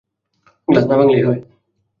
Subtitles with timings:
[0.67, 1.39] Glass না ভাঙলেই হয়!